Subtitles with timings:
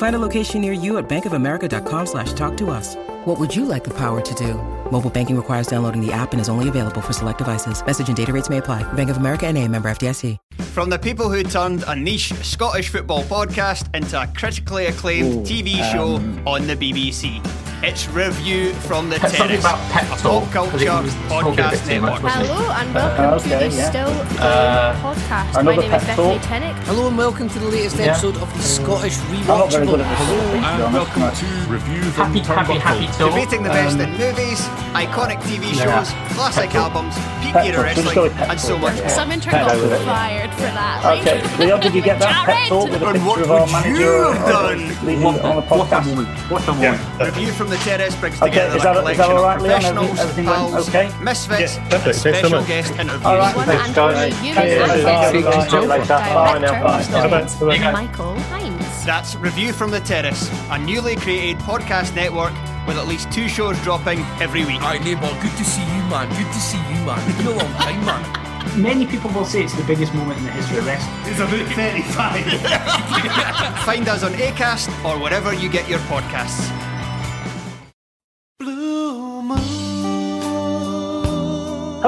[0.00, 2.96] Find a location near you at bankofamerica.com slash talk to us.
[3.26, 4.54] What would you like the power to do?
[4.90, 7.84] Mobile banking requires downloading the app and is only available for select devices.
[7.84, 8.82] Message and data rates may apply.
[8.94, 10.38] Bank of America and a member FDIC.
[10.72, 15.42] From the people who turned a niche Scottish football podcast into a critically acclaimed Ooh,
[15.42, 17.44] TV show um, on the BBC.
[17.82, 21.14] It's Review from the Something Terrace, about pep a talk, pop 'cause it culture was
[21.30, 22.22] talking a bit podcast too much, network.
[22.22, 22.48] wasn't it?
[22.50, 23.88] Hello and welcome Uh, to the yeah.
[23.88, 25.54] Still Going Uh, podcast.
[25.54, 26.42] My name is Bethany talk.
[26.42, 26.76] Tinnick.
[26.84, 28.04] Hello and welcome to the latest Yeah.
[28.12, 29.70] episode of the Scottish I'm not Rewatchable.
[29.70, 29.88] at this.
[29.88, 33.30] sort of thing, to be And welcome to Review from Happy, happy, happy talk.
[33.32, 34.60] Debating the best Um, in movies,
[34.92, 35.84] iconic TV Yeah.
[36.04, 37.80] shows, classic Pep albums, peak Pep era talk.
[37.80, 39.00] We'll just wrestling, go and so much yeah.
[39.00, 39.08] more.
[39.08, 40.04] Some Pep got talk.
[40.04, 41.04] fired for that.
[41.16, 43.72] Okay, Leon, did you get that pep talk with a picture what of our would
[43.72, 44.80] manager you have done?
[45.22, 45.62] What, on the what a
[45.96, 46.04] podcast?
[46.06, 46.28] moment.
[46.50, 47.00] What a moment.
[47.20, 49.58] Review from the Terrace brings Okay, together is that- a is that collection all of
[49.60, 51.10] professionals, Everything pals, okay?
[51.22, 52.16] misfits, Yeah, and perfect.
[52.18, 53.24] Thanks so guest interviews.
[53.24, 54.16] All right, One thanks, and guys.
[54.16, 55.04] only Thanks, guys.
[55.04, 55.38] Ashley, Bye, See
[55.76, 55.86] you bye.
[55.98, 56.06] later.
[56.08, 57.02] Bye now, Director, bye.
[57.02, 57.92] stars guys.
[57.92, 59.04] Michael Hines.
[59.06, 62.52] That's Review from the Terrace, a newly created podcast network
[62.86, 64.82] with at least two shows dropping every week.
[64.82, 66.28] Alright, neighbour, good to see you, man.
[66.30, 67.18] Good to see you, man.
[67.28, 68.36] It's been a long time, man.
[68.76, 71.14] Many people will say it's the biggest moment in the history of wrestling.
[71.24, 72.44] It's about 35.
[73.84, 76.68] Find us on ACAST or wherever you get your podcasts.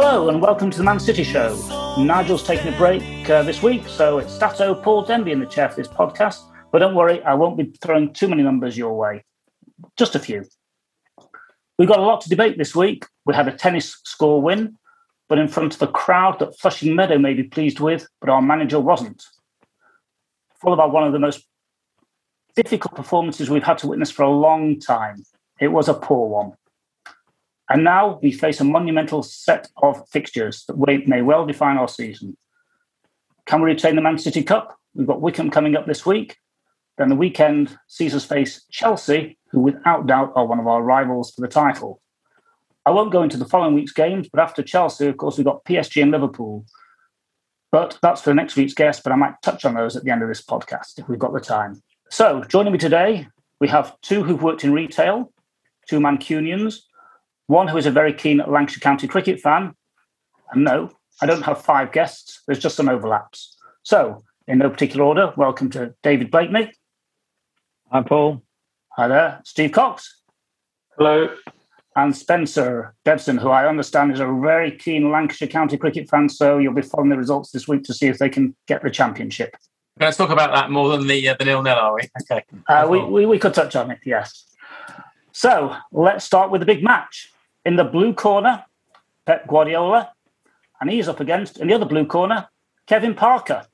[0.04, 1.54] Hello and welcome to the Man City Show.
[1.96, 5.68] Nigel's taking a break uh, this week, so it's Stato Paul Demby in the chair
[5.68, 6.40] for this podcast.
[6.72, 9.24] But don't worry, I won't be throwing too many numbers your way.
[9.96, 10.44] Just a few.
[11.78, 13.06] We've got a lot to debate this week.
[13.26, 14.76] We had a tennis score win,
[15.28, 18.42] but in front of a crowd that Flushing Meadow may be pleased with, but our
[18.42, 19.22] manager wasn't.
[20.60, 21.46] Followed by one of the most
[22.56, 25.22] difficult performances we've had to witness for a long time.
[25.60, 26.54] It was a poor one.
[27.68, 32.36] And now we face a monumental set of fixtures that may well define our season.
[33.46, 34.78] Can we retain the Man City Cup?
[34.94, 36.36] We've got Wycombe coming up this week.
[36.98, 41.32] Then the weekend sees us face Chelsea, who without doubt are one of our rivals
[41.32, 42.00] for the title.
[42.84, 45.64] I won't go into the following week's games, but after Chelsea, of course, we've got
[45.64, 46.66] PSG and Liverpool.
[47.70, 50.22] But that's for next week's guest, but I might touch on those at the end
[50.22, 51.82] of this podcast if we've got the time.
[52.10, 53.28] So, joining me today,
[53.60, 55.32] we have two who've worked in retail,
[55.88, 56.80] two Mancunians,
[57.46, 59.74] one who is a very keen Lancashire County cricket fan.
[60.52, 63.56] And no, I don't have five guests, there's just some overlaps.
[63.82, 66.72] So, in no particular order, welcome to David Blakeney.
[67.90, 68.42] Hi, Paul.
[68.96, 70.22] Hi there, Steve Cox.
[70.96, 71.34] Hello.
[71.94, 76.28] And Spencer Debson, who I understand is a very keen Lancashire County cricket fan.
[76.28, 78.90] So, you'll be following the results this week to see if they can get the
[78.90, 79.56] championship.
[80.00, 82.02] Let's talk about that more than the uh, the nil nil, are we?
[82.22, 82.44] Okay.
[82.66, 84.46] Uh, we, we, we could touch on it, yes.
[85.32, 87.31] So let's start with the big match.
[87.64, 88.64] In the blue corner,
[89.26, 90.12] Pep Guardiola,
[90.80, 92.48] and he's up against, in the other blue corner,
[92.86, 93.66] Kevin Parker.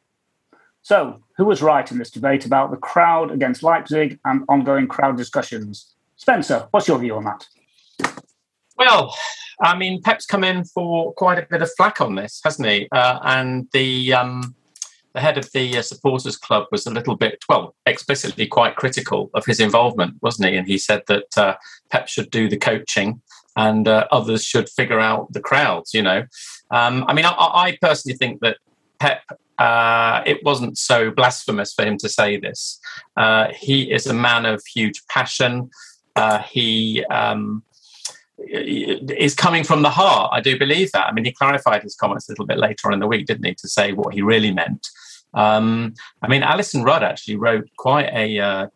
[0.82, 5.16] So, who was right in this debate about the crowd against Leipzig and ongoing crowd
[5.16, 5.94] discussions?
[6.16, 7.46] Spencer, what's your view on that?
[8.76, 9.14] Well,
[9.62, 12.88] I mean, Pep's come in for quite a bit of flack on this, hasn't he?
[12.92, 14.54] Uh, and the um,
[15.14, 19.30] the head of the uh, supporters club was a little bit, well, explicitly quite critical
[19.34, 20.56] of his involvement, wasn't he?
[20.56, 21.56] And he said that uh,
[21.90, 23.20] Pep should do the coaching
[23.58, 25.92] and uh, others should figure out the crowds.
[25.92, 26.20] You know,
[26.70, 28.56] um, I mean, I, I personally think that
[28.98, 29.22] Pep.
[29.58, 32.78] Uh, it wasn't so blasphemous for him to say this.
[33.16, 35.68] Uh, he is a man of huge passion.
[36.14, 37.64] Uh, he um,
[38.38, 40.30] is coming from the heart.
[40.32, 41.08] I do believe that.
[41.08, 43.46] I mean, he clarified his comments a little bit later on in the week, didn't
[43.46, 44.86] he, to say what he really meant.
[45.34, 48.66] Um, I mean, Alyson Rudd actually wrote quite a uh,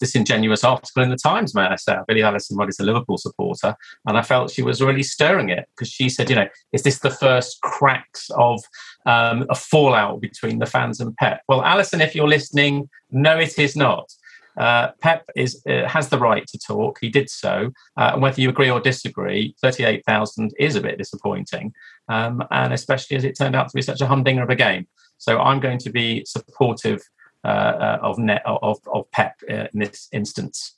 [0.00, 1.96] disingenuous article in the Times, may I say.
[2.06, 3.74] Billy Alyson Rudd is a Liverpool supporter,
[4.06, 7.00] and I felt she was really stirring it because she said, you know, is this
[7.00, 8.62] the first cracks of
[9.06, 11.42] um, a fallout between the fans and Pep?
[11.48, 14.12] Well, Alyson, if you're listening, no, it is not.
[14.56, 16.98] Uh, Pep is uh, has the right to talk.
[17.00, 20.98] He did so, uh, and whether you agree or disagree, thirty-eight thousand is a bit
[20.98, 21.72] disappointing,
[22.08, 24.88] um, and especially as it turned out to be such a humdinger of a game.
[25.18, 27.02] So I'm going to be supportive
[27.44, 30.74] uh, uh, of net of, of Pep uh, in this instance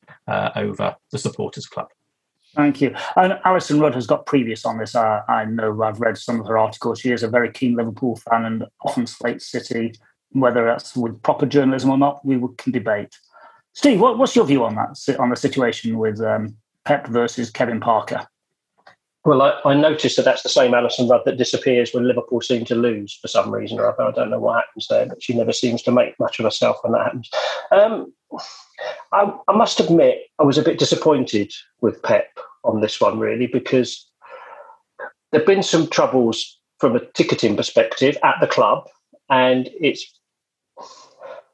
[0.56, 1.88] over the supporters club.
[2.54, 2.94] Thank you.
[3.16, 4.94] And Alyson Rudd has got previous on this.
[4.94, 7.00] I, I know I've read some of her articles.
[7.00, 9.94] She is a very keen Liverpool fan and often slates City.
[10.32, 13.16] Whether that's with proper journalism or not, we can debate.
[13.72, 17.80] Steve, what, what's your view on that on the situation with um, Pep versus Kevin
[17.80, 18.26] Parker?
[19.24, 22.64] Well, I, I, noticed that that's the same Alyson Rudd that disappears when Liverpool seem
[22.64, 23.78] to lose for some reason.
[23.78, 26.44] I, I don't know what happens there, but she never seems to make much of
[26.44, 27.30] herself when that happens.
[27.70, 28.14] Um,
[29.12, 31.52] I, I must admit, I was a bit disappointed
[31.82, 32.28] with Pep
[32.64, 34.08] on this one, really, because
[35.32, 38.88] there have been some troubles from a ticketing perspective at the club,
[39.28, 40.18] and it's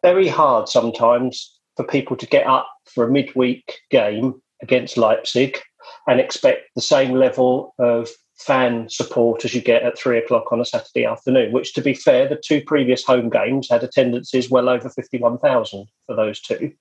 [0.02, 5.58] very hard sometimes for people to get up for a midweek game against Leipzig
[6.06, 10.60] and expect the same level of fan support as you get at three o'clock on
[10.60, 14.68] a Saturday afternoon, which, to be fair, the two previous home games had attendances well
[14.68, 16.72] over 51,000 for those two.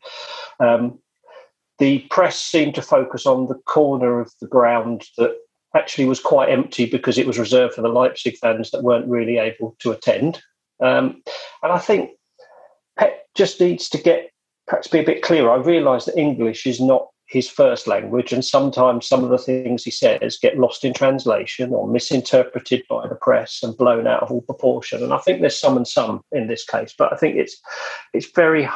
[0.59, 0.99] Um,
[1.79, 5.35] the press seemed to focus on the corner of the ground that
[5.75, 9.37] actually was quite empty because it was reserved for the Leipzig fans that weren't really
[9.37, 10.41] able to attend.
[10.81, 11.21] Um,
[11.63, 12.11] and I think
[12.97, 14.29] Pep just needs to get
[14.67, 15.51] perhaps be a bit clearer.
[15.51, 19.83] I realise that English is not his first language, and sometimes some of the things
[19.83, 24.31] he says get lost in translation or misinterpreted by the press and blown out of
[24.31, 25.03] all proportion.
[25.03, 27.59] And I think there's some and some in this case, but I think it's
[28.13, 28.69] it's very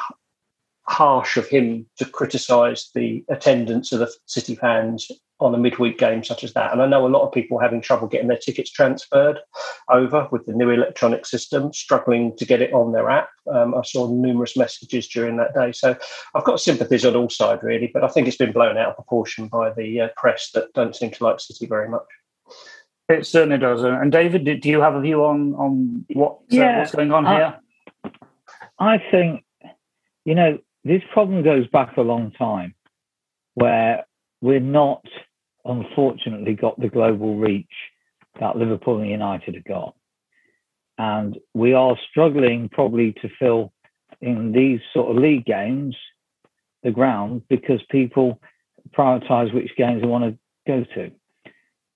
[0.83, 6.23] harsh of him to criticise the attendance of the City fans on a midweek game
[6.23, 6.71] such as that.
[6.71, 9.39] And I know a lot of people having trouble getting their tickets transferred
[9.89, 13.29] over with the new electronic system, struggling to get it on their app.
[13.51, 15.71] Um, I saw numerous messages during that day.
[15.71, 15.95] So
[16.35, 18.95] I've got sympathies on all sides, really, but I think it's been blown out of
[18.95, 22.05] proportion by the uh, press that don't seem to like City very much.
[23.07, 23.81] It certainly does.
[23.81, 27.11] And David, do you have a view on on what, uh, yeah, uh, what's going
[27.11, 27.59] on here?
[28.77, 29.43] I think,
[30.25, 32.75] you know, this problem goes back a long time
[33.55, 34.05] where
[34.41, 35.03] we're not
[35.65, 37.67] unfortunately got the global reach
[38.39, 39.95] that Liverpool and United have got.
[40.97, 43.71] And we are struggling probably to fill
[44.21, 45.95] in these sort of league games
[46.83, 48.41] the ground because people
[48.97, 51.11] prioritize which games they want to go to.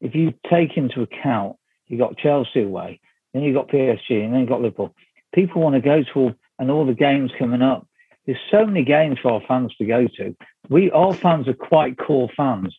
[0.02, 1.58] If you take into account
[1.88, 3.00] you've got Chelsea away,
[3.34, 4.94] then you've got PSG, and then you've got Liverpool.
[5.34, 7.88] People want to go to all, and all the games coming up.
[8.26, 10.36] There's so many games for our fans to go to.
[10.70, 12.76] We our fans are quite core fans.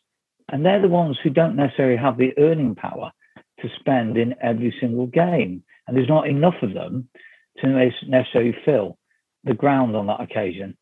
[0.50, 3.12] And they're the ones who don't necessarily have the earning power
[3.60, 5.62] to spend in every single game.
[5.86, 7.08] And there's not enough of them
[7.58, 8.98] to necessarily fill
[9.44, 10.76] the ground on that occasion.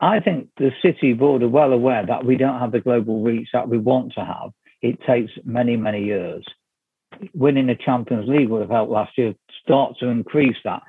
[0.00, 3.48] I think the city board are well aware that we don't have the global reach
[3.52, 4.50] that we want to have.
[4.82, 6.44] It takes many, many years.
[7.32, 10.82] Winning the Champions League would have helped last year start to increase that.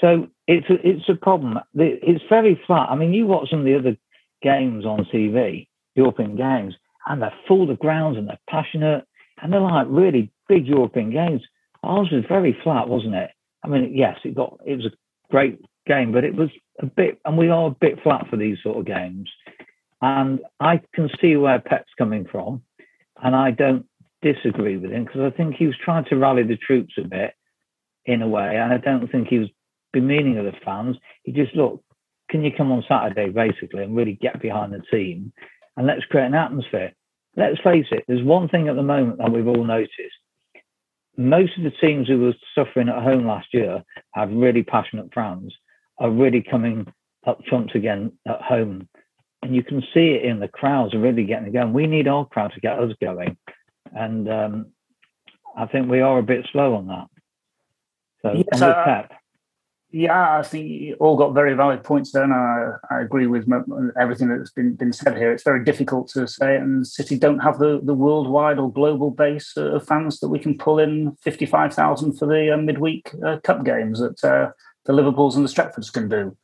[0.00, 1.58] So it's a, it's a problem.
[1.74, 2.90] It's very flat.
[2.90, 3.96] I mean, you watch some of the other
[4.42, 6.74] games on TV, European games,
[7.08, 9.04] and they're full of grounds and they're passionate
[9.42, 11.42] and they're like really big European games.
[11.82, 13.30] Ours was very flat, wasn't it?
[13.64, 14.92] I mean, yes, it got it was a
[15.30, 16.50] great game, but it was
[16.80, 19.28] a bit, and we are a bit flat for these sort of games.
[20.00, 22.62] And I can see where Pep's coming from,
[23.22, 23.86] and I don't
[24.22, 27.34] disagree with him because I think he was trying to rally the troops a bit
[28.04, 29.48] in a way, and I don't think he was
[29.92, 30.96] demeaning of the fans.
[31.24, 31.84] He just looked,
[32.30, 35.32] can you come on Saturday basically and really get behind the team,
[35.76, 36.92] and let's create an atmosphere
[37.38, 39.92] let's face it, there's one thing at the moment that we've all noticed.
[41.16, 45.54] Most of the teams who were suffering at home last year have really passionate fans,
[45.98, 46.92] are really coming
[47.26, 48.88] up front again at home.
[49.42, 51.72] And you can see it in the crowds are really getting going.
[51.72, 53.36] We need our crowd to get us going.
[53.92, 54.66] And um,
[55.56, 57.06] I think we are a bit slow on that.
[58.22, 59.06] So, yes, uh,
[59.90, 63.48] yeah, I think you all got very valid points there, and I, I agree with
[63.98, 65.32] everything that's been, been said here.
[65.32, 69.56] It's very difficult to say, and City don't have the, the worldwide or global base
[69.56, 74.00] of fans that we can pull in 55,000 for the uh, midweek uh, cup games
[74.00, 74.50] that uh,
[74.84, 76.36] the Liverpools and the Stretfords can do.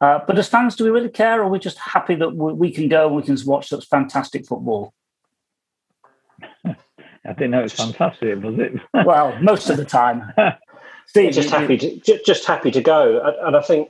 [0.00, 2.52] Uh, but as fans, do we really care, or are we just happy that we,
[2.54, 4.92] we can go and we can watch such fantastic football?
[6.64, 8.72] I didn't know it was fantastic, was it?
[9.06, 10.32] well, most of the time.
[11.10, 13.88] Steve, just happy to just happy to go, and, and I think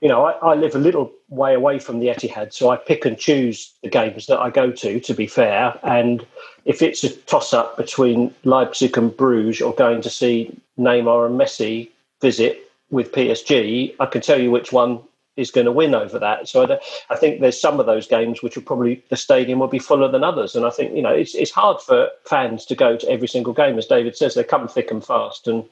[0.00, 3.04] you know I, I live a little way away from the Etihad, so I pick
[3.04, 5.00] and choose the games that I go to.
[5.00, 6.24] To be fair, and
[6.66, 11.40] if it's a toss up between Leipzig and Bruges or going to see Neymar and
[11.40, 11.88] Messi
[12.20, 15.00] visit with PSG, I can tell you which one
[15.40, 16.48] is going to win over that.
[16.48, 16.78] So I,
[17.12, 20.10] I think there's some of those games which will probably the stadium will be fuller
[20.10, 23.10] than others, and I think you know it's it's hard for fans to go to
[23.10, 24.34] every single game, as David says.
[24.34, 25.64] They come thick and fast, and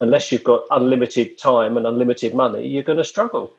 [0.00, 3.52] unless you've got unlimited time and unlimited money, you're going to struggle.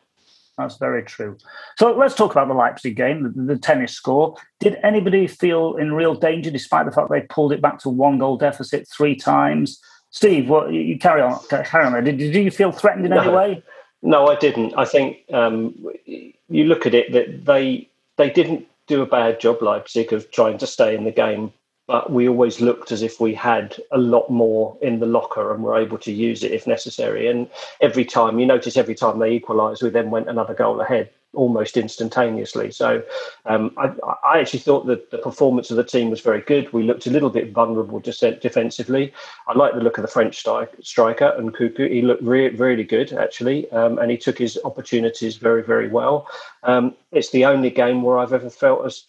[0.58, 1.38] That's very true.
[1.78, 4.36] So let's talk about the Leipzig game, the, the tennis score.
[4.60, 8.18] Did anybody feel in real danger despite the fact they pulled it back to one
[8.18, 9.80] goal deficit three times?
[10.10, 11.40] Steve, what you carry on?
[11.48, 12.04] Carry on.
[12.04, 13.62] Did, did you feel threatened in any way?
[14.02, 14.74] No, I didn't.
[14.78, 15.76] I think um,
[16.06, 20.58] you look at it that they they didn't do a bad job, Leipzig, of trying
[20.60, 21.54] to stay in the game.
[21.88, 25.64] But we always looked as if we had a lot more in the locker and
[25.64, 27.30] were able to use it if necessary.
[27.30, 27.50] And
[27.80, 31.78] every time, you notice every time they equalised, we then went another goal ahead almost
[31.78, 32.72] instantaneously.
[32.72, 33.04] So
[33.46, 33.94] um, I,
[34.26, 36.74] I actually thought that the performance of the team was very good.
[36.74, 39.14] We looked a little bit vulnerable defensively.
[39.48, 41.90] I like the look of the French stri- striker and Nkunku.
[41.90, 46.28] He looked re- really good actually, um, and he took his opportunities very, very well.
[46.64, 49.06] Um, it's the only game where I've ever felt as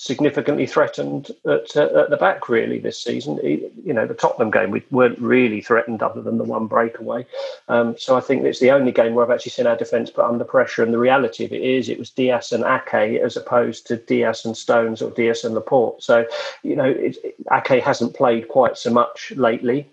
[0.00, 3.38] significantly threatened at, uh, at the back really this season.
[3.84, 7.26] You know, the Tottenham game we weren't really threatened other than the one breakaway.
[7.68, 10.24] Um, so I think it's the only game where I've actually seen our defence put
[10.24, 10.82] under pressure.
[10.82, 14.46] And the reality of it is, it was Dias and Ake as opposed to Dias
[14.46, 16.02] and Stones or Dias and Laporte.
[16.02, 16.26] So
[16.62, 17.18] you know, it,
[17.52, 19.86] Ake hasn't played quite so much lately.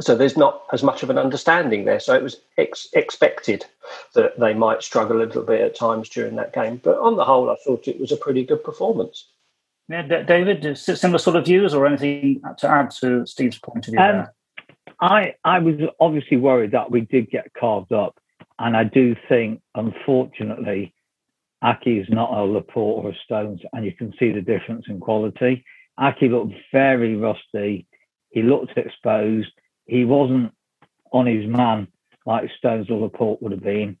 [0.00, 2.00] So there's not as much of an understanding there.
[2.00, 3.66] So it was ex- expected
[4.14, 6.80] that they might struggle a little bit at times during that game.
[6.82, 9.26] But on the whole, I thought it was a pretty good performance.
[9.88, 13.92] Yeah, D- David, similar sort of views or anything to add to Steve's point of
[13.92, 14.00] view?
[14.00, 14.26] Um.
[15.00, 18.18] I I was obviously worried that we did get carved up,
[18.58, 20.94] and I do think, unfortunately,
[21.62, 25.00] Ake is not a Laporte or a Stones, and you can see the difference in
[25.00, 25.64] quality.
[26.00, 27.86] Ake looked very rusty.
[28.30, 29.50] He looked exposed.
[29.86, 30.52] He wasn't
[31.12, 31.88] on his man
[32.26, 33.98] like Stones or Laporte would have been.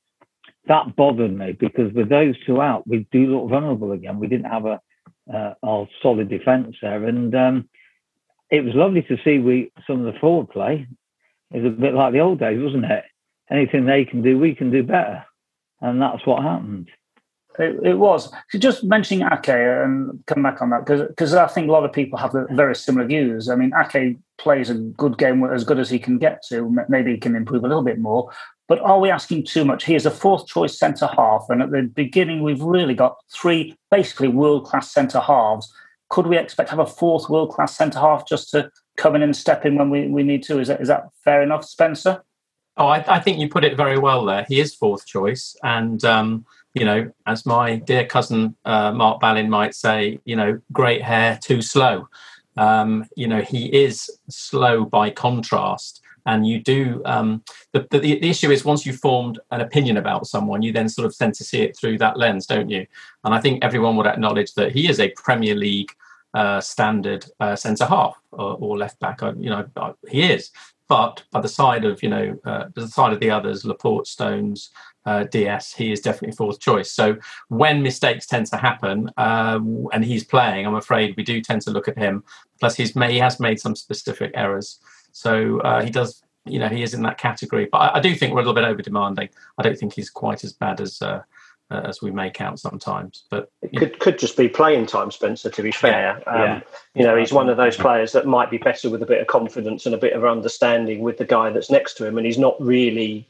[0.66, 4.18] That bothered me because with those two out, we do look vulnerable again.
[4.18, 4.80] We didn't have a
[5.32, 7.68] uh, our solid defence there, and um,
[8.50, 10.86] it was lovely to see we some of the forward play.
[11.52, 13.04] It was a bit like the old days, wasn't it?
[13.50, 15.24] Anything they can do, we can do better,
[15.80, 16.90] and that's what happened.
[17.58, 18.32] It, it was.
[18.58, 22.18] Just mentioning Ake and come back on that because I think a lot of people
[22.18, 23.48] have very similar views.
[23.48, 26.74] I mean, Ake plays a good game as good as he can get to.
[26.88, 28.30] Maybe he can improve a little bit more.
[28.66, 29.84] But are we asking too much?
[29.84, 33.76] He is a fourth choice centre half, and at the beginning we've really got three
[33.90, 35.72] basically world class centre halves.
[36.08, 39.22] Could we expect to have a fourth world class centre half just to come in
[39.22, 40.60] and step in when we, we need to?
[40.60, 42.22] Is that is that fair enough, Spencer?
[42.76, 44.44] Oh, I, I think you put it very well there.
[44.48, 49.48] He is fourth choice, and um, you know, as my dear cousin uh, Mark Ballin
[49.48, 52.08] might say, you know, great hair, too slow.
[52.56, 57.02] Um, you know, he is slow by contrast, and you do.
[57.04, 60.88] Um, the, the the issue is once you've formed an opinion about someone, you then
[60.88, 62.86] sort of tend to see it through that lens, don't you?
[63.24, 65.92] And I think everyone would acknowledge that he is a Premier League
[66.34, 69.22] uh, standard uh, centre half or, or left back.
[69.22, 70.50] Uh, You know, uh, he is.
[70.88, 74.70] But by the side of you know, uh, the side of the others, Laporte, Stones,
[75.06, 76.90] uh, DS, he is definitely fourth choice.
[76.90, 77.16] So
[77.48, 79.60] when mistakes tend to happen, uh,
[79.92, 82.24] and he's playing, I'm afraid we do tend to look at him.
[82.60, 84.78] Plus, he's he has made some specific errors,
[85.14, 86.22] so uh, he does.
[86.46, 87.66] You know, he is in that category.
[87.72, 89.30] But I, I do think we're a little bit over demanding.
[89.56, 91.22] I don't think he's quite as bad as uh,
[91.70, 93.24] uh, as we make out sometimes.
[93.30, 95.48] But It could could just be playing time, Spencer.
[95.48, 96.60] To be fair, um, yeah.
[96.94, 99.26] you know, he's one of those players that might be better with a bit of
[99.28, 102.38] confidence and a bit of understanding with the guy that's next to him, and he's
[102.38, 103.26] not really,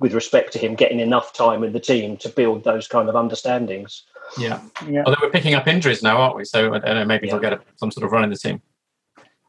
[0.00, 3.14] with respect to him, getting enough time in the team to build those kind of
[3.14, 4.02] understandings.
[4.38, 4.60] yeah.
[4.88, 5.04] Yeah.
[5.06, 6.44] Although we're picking up injuries now, aren't we?
[6.44, 7.04] So I don't know.
[7.04, 8.60] Maybe he'll get a, some sort of run in the team.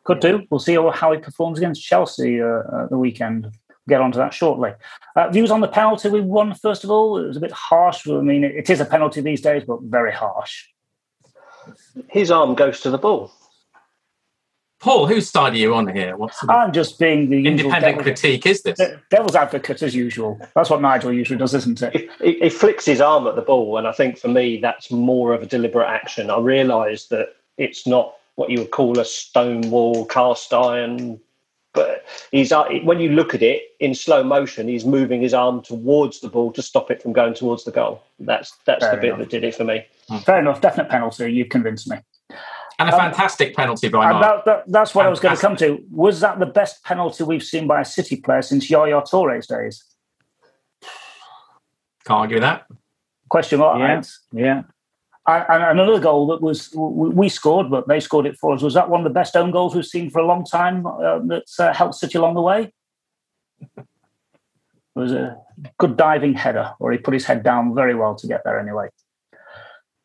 [0.08, 0.48] Could do.
[0.50, 3.52] We'll see how he performs against Chelsea uh, at the weekend.
[3.90, 4.72] Get onto that shortly.
[5.18, 7.18] Uh, views on the penalty we won, first of all.
[7.18, 8.08] It was a bit harsh.
[8.08, 10.68] I mean, it, it is a penalty these days, but very harsh.
[12.10, 13.34] His arm goes to the ball.
[14.80, 16.16] Paul, whose side are you on here?
[16.16, 18.80] What's I'm just being the independent devil- critique is this?
[19.10, 20.40] devil's advocate as usual.
[20.56, 22.10] That's what Nigel usually does, isn't it?
[22.22, 25.34] He, he flicks his arm at the ball, and I think for me that's more
[25.34, 26.30] of a deliberate action.
[26.30, 31.20] I realise that it's not what you would call a stone wall, cast iron,
[31.74, 35.62] but he's uh, when you look at it in slow motion, he's moving his arm
[35.62, 38.04] towards the ball to stop it from going towards the goal.
[38.20, 39.86] That's that's Fair the bit that did it for me.
[40.24, 40.62] Fair enough.
[40.62, 41.32] Definite penalty.
[41.34, 41.98] You've convinced me.
[42.80, 44.46] And a Um, fantastic penalty by And Mark.
[44.46, 45.84] that, that, that's what I was going to come to.
[45.92, 49.84] Was that the best penalty we've seen by a City player since Yaya Toure's days?
[52.06, 52.68] Can't argue with that.
[53.30, 53.80] Question mark.
[53.80, 54.08] Yeah, right?
[54.32, 54.62] yeah.
[55.28, 58.62] And, another goal that was we we scored, but they scored it for us.
[58.62, 60.86] Was that one of the best own goals we've seen for a long time?
[60.86, 62.72] Uh, that's uh, helped City along the way.
[63.78, 63.86] It
[64.96, 65.38] was a
[65.78, 68.88] good diving header, or he put his head down very well to get there anyway.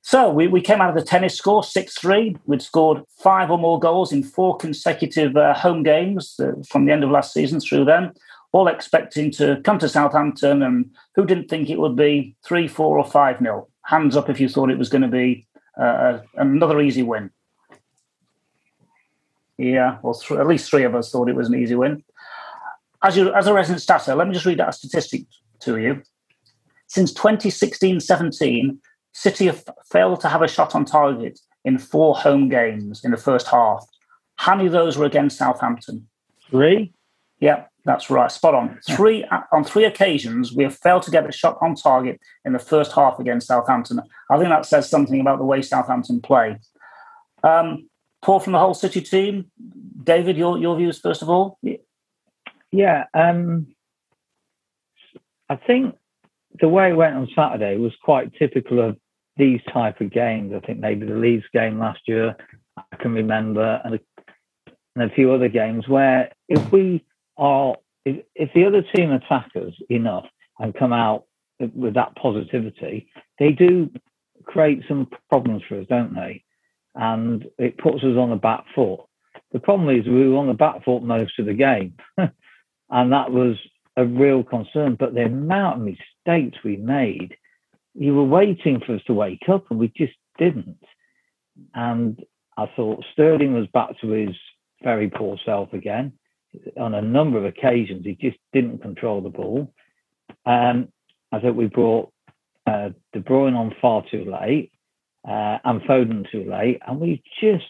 [0.03, 2.37] So we, we came out of the tennis score 6 3.
[2.47, 6.93] We'd scored five or more goals in four consecutive uh, home games uh, from the
[6.93, 8.13] end of last season through then,
[8.53, 10.63] all expecting to come to Southampton.
[10.63, 13.69] And who didn't think it would be 3 4 or 5 nil?
[13.85, 15.47] Hands up if you thought it was going to be
[15.81, 17.31] uh, another easy win.
[19.59, 22.03] Yeah, well, th- at least three of us thought it was an easy win.
[23.03, 25.23] As, you, as a resident statter, let me just read out a statistic
[25.61, 26.03] to you.
[26.87, 28.79] Since 2016 17,
[29.13, 33.17] City have failed to have a shot on target in four home games in the
[33.17, 33.87] first half.
[34.37, 36.09] How many of those were against Southampton?
[36.51, 36.93] Three?
[37.43, 38.31] Yeah, that's right.
[38.31, 38.79] Spot on.
[38.89, 42.61] Three on three occasions we have failed to get a shot on target in the
[42.61, 44.01] first half against Southampton.
[44.31, 46.57] I think that says something about the way Southampton play.
[47.43, 47.89] Um,
[48.23, 49.51] Paul from the whole City team.
[50.05, 51.59] David, your your views first of all.
[52.71, 53.67] Yeah, um,
[55.49, 55.97] I think
[56.61, 58.97] the way it went on Saturday was quite typical of
[59.37, 60.53] these type of games.
[60.55, 62.37] I think maybe the Leeds game last year,
[62.77, 64.01] I can remember, and a,
[64.95, 67.05] and a few other games where if we
[67.37, 70.27] are, if, if the other team attack us enough
[70.59, 71.25] and come out
[71.75, 73.09] with that positivity,
[73.39, 73.91] they do
[74.45, 76.45] create some problems for us, don't they?
[76.95, 79.01] And it puts us on the back foot.
[79.53, 81.95] The problem is we were on the back foot most of the game.
[82.19, 83.57] and that was
[83.97, 84.97] a real concern.
[84.99, 85.97] But the amount of
[86.27, 87.37] mistakes we made,
[87.95, 90.83] you were waiting for us to wake up, and we just didn't.
[91.75, 92.23] And
[92.57, 94.37] I thought Sterling was back to his
[94.83, 96.13] very poor self again.
[96.77, 99.73] On a number of occasions, he just didn't control the ball.
[100.45, 100.89] Um,
[101.31, 102.13] I think we brought
[102.67, 104.73] uh, De Bruyne on far too late
[105.27, 107.65] uh, and Foden too late, and we just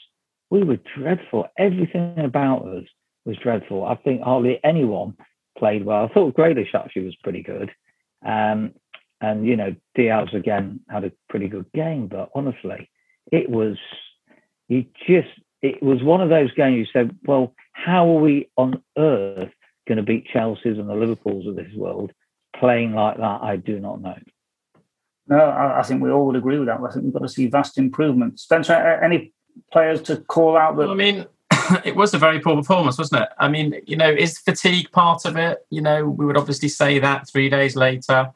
[0.50, 1.46] we were dreadful.
[1.56, 2.84] Everything about us
[3.24, 3.84] was dreadful.
[3.84, 5.16] I think hardly anyone
[5.56, 6.04] played well.
[6.04, 7.70] I thought Grealish actually was pretty good.
[8.24, 8.72] Um,
[9.20, 12.08] and, you know, Dias again had a pretty good game.
[12.08, 12.90] But honestly,
[13.30, 13.76] it was,
[14.68, 15.28] you just,
[15.62, 19.50] it was one of those games you said, well, how are we on earth
[19.86, 22.12] going to beat Chelsea's and the Liverpools of this world
[22.58, 23.42] playing like that?
[23.42, 24.18] I do not know.
[25.28, 26.80] No, I, I think we all would agree with that.
[26.80, 28.40] I think we've got to see vast improvement.
[28.40, 29.32] Spencer, any
[29.72, 30.88] players to call out that?
[30.88, 31.26] I mean,
[31.84, 33.28] it was a very poor performance, wasn't it?
[33.38, 35.64] I mean, you know, is fatigue part of it?
[35.70, 38.32] You know, we would obviously say that three days later.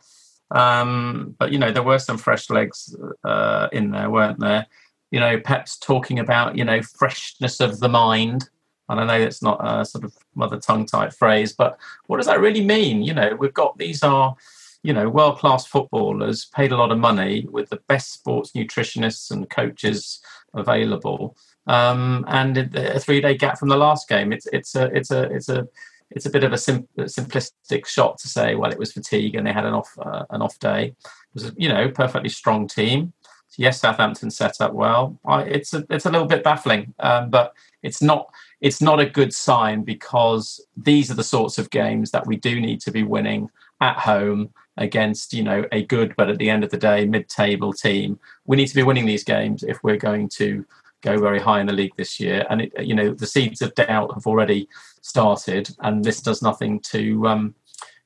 [0.52, 4.66] Um, but, you know, there were some fresh legs uh, in there, weren't there?
[5.10, 8.48] You know, Pep's talking about, you know, freshness of the mind.
[8.88, 12.26] And I know it's not a sort of mother tongue type phrase, but what does
[12.26, 13.02] that really mean?
[13.02, 14.36] You know, we've got these are,
[14.82, 19.30] you know, world class footballers paid a lot of money with the best sports nutritionists
[19.30, 20.20] and coaches
[20.54, 24.32] available um, and a three day gap from the last game.
[24.32, 25.66] It's it's a it's a it's a
[26.10, 29.46] it's a bit of a sim- simplistic shot to say, well, it was fatigue and
[29.46, 30.94] they had an off uh, an off day.
[31.04, 33.12] It was a, you know perfectly strong team.
[33.58, 35.18] Yes, Southampton set up well.
[35.24, 38.28] I, it's a it's a little bit baffling, um, but it's not
[38.60, 42.60] it's not a good sign because these are the sorts of games that we do
[42.60, 43.48] need to be winning
[43.80, 47.72] at home against you know a good but at the end of the day mid-table
[47.72, 48.18] team.
[48.44, 50.64] We need to be winning these games if we're going to
[51.02, 52.44] go very high in the league this year.
[52.50, 54.68] And it, you know, the seeds of doubt have already
[55.00, 57.54] started, and this does nothing to, um,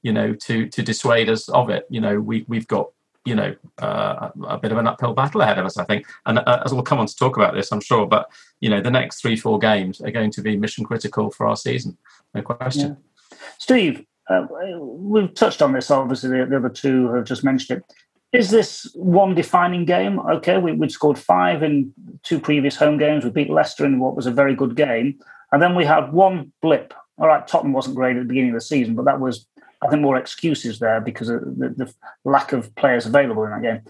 [0.03, 1.87] you know, to to dissuade us of it.
[1.91, 2.91] You know, we we've got
[3.25, 6.07] you know uh, a bit of an uphill battle ahead of us, I think.
[6.27, 8.07] And uh, as we'll come on to talk about this, I'm sure.
[8.07, 8.31] But
[8.61, 11.57] you know, the next three four games are going to be mission critical for our
[11.57, 11.97] season,
[12.35, 12.99] no question.
[13.31, 13.39] Yeah.
[13.59, 14.47] Steve, uh,
[14.79, 15.91] we've touched on this.
[15.91, 17.95] Obviously, the, the other two have just mentioned it
[18.33, 20.21] is this one defining game?
[20.21, 23.25] Okay, we, would scored five in two previous home games.
[23.25, 25.19] We beat Leicester in what was a very good game.
[25.53, 26.95] And then we had one blip.
[27.19, 29.47] All right, Tottenham wasn't great at the beginning of the season, but that was,
[29.83, 33.63] I think, more excuses there because of the, the lack of players available in that
[33.63, 33.83] game.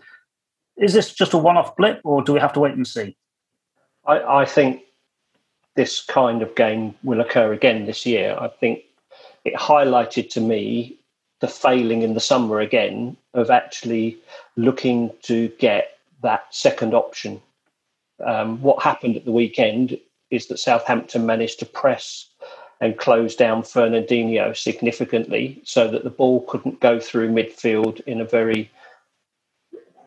[0.76, 3.16] Is this just a one off blip, or do we have to wait and see?
[4.06, 4.82] I, I think
[5.76, 8.36] this kind of game will occur again this year.
[8.40, 8.82] I think
[9.44, 10.98] it highlighted to me
[11.40, 14.18] the failing in the summer again of actually
[14.56, 17.40] looking to get that second option.
[18.24, 19.98] Um, what happened at the weekend
[20.30, 22.29] is that Southampton managed to press
[22.80, 28.24] and closed down Fernandinho significantly so that the ball couldn't go through midfield in a
[28.24, 28.70] very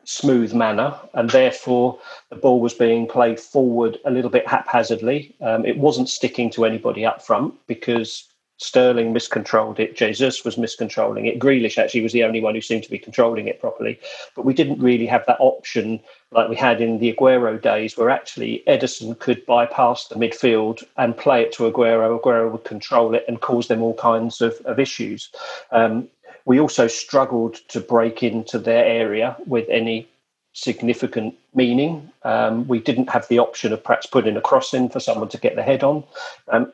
[0.05, 5.35] smooth manner, and therefore the ball was being played forward a little bit haphazardly.
[5.39, 8.27] Um, it wasn't sticking to anybody up front because
[8.63, 9.95] Sterling miscontrolled it.
[9.95, 11.39] Jesus was miscontrolling it.
[11.39, 13.99] Grealish actually was the only one who seemed to be controlling it properly.
[14.35, 15.99] But we didn't really have that option
[16.31, 21.15] like we had in the Aguero days, where actually Ederson could bypass the midfield and
[21.15, 22.19] play it to Aguero.
[22.19, 25.29] Aguero would control it and cause them all kinds of, of issues.
[25.71, 26.07] Um,
[26.45, 30.07] we also struggled to break into their area with any
[30.53, 32.11] significant meaning.
[32.23, 35.37] Um, we didn't have the option of perhaps putting a cross in for someone to
[35.37, 36.03] get the head on.
[36.47, 36.71] Um,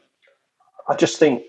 [0.88, 1.44] I just think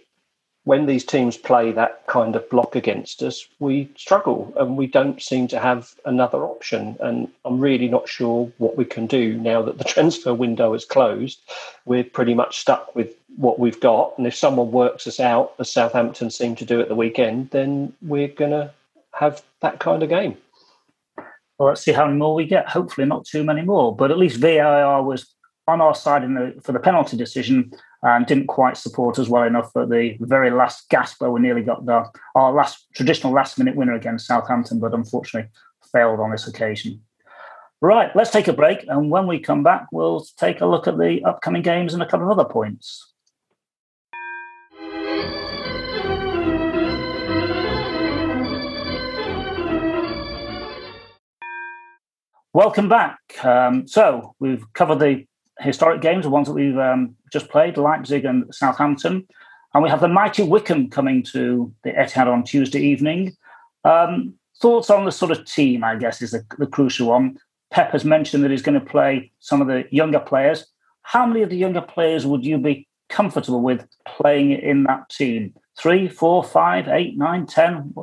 [0.71, 5.21] when these teams play that kind of block against us, we struggle and we don't
[5.21, 6.97] seem to have another option.
[7.01, 10.85] And I'm really not sure what we can do now that the transfer window is
[10.85, 11.41] closed.
[11.87, 14.17] We're pretty much stuck with what we've got.
[14.17, 17.93] And if someone works us out, as Southampton seem to do at the weekend, then
[18.01, 18.71] we're going to
[19.15, 20.37] have that kind of game.
[21.59, 22.69] Well, let's see how many more we get.
[22.69, 23.93] Hopefully, not too many more.
[23.97, 25.35] But at least VAR was
[25.67, 29.77] on our side the, for the penalty decision and didn't quite support us well enough
[29.77, 33.77] at the very last gasp where we nearly got the our last traditional last minute
[33.77, 35.51] winner against Southampton, but unfortunately
[35.93, 37.01] failed on this occasion.
[37.83, 40.99] Right, let's take a break, and when we come back, we'll take a look at
[40.99, 43.07] the upcoming games and a couple of other points.
[52.53, 53.19] Welcome back.
[53.45, 55.25] Um, so we've covered the
[55.61, 59.27] historic games, the ones that we've um, just played, Leipzig and Southampton.
[59.73, 63.37] And we have the mighty Wycombe coming to the Etihad on Tuesday evening.
[63.85, 67.39] Um, thoughts on the sort of team, I guess, is the, the crucial one.
[67.71, 70.67] Pep has mentioned that he's going to play some of the younger players.
[71.03, 75.55] How many of the younger players would you be comfortable with playing in that team?
[75.79, 77.95] Three, four, five, eight, nine, ten?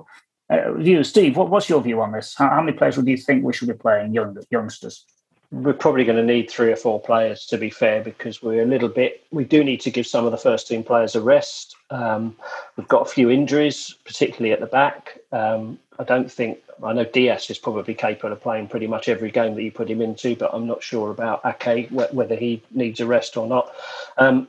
[0.50, 2.34] Uh, Steve, what, what's your view on this?
[2.38, 5.06] How, how many players would you think we should be playing, young, youngsters?
[5.52, 8.66] We're probably going to need three or four players to be fair because we're a
[8.66, 11.76] little bit we do need to give some of the first team players a rest.
[11.90, 12.36] Um,
[12.76, 15.20] we've got a few injuries particularly at the back.
[15.32, 19.32] Um, i don't think i know Dias is probably capable of playing pretty much every
[19.32, 23.00] game that you put him into but i'm not sure about ake whether he needs
[23.00, 23.74] a rest or not.
[24.18, 24.48] Um,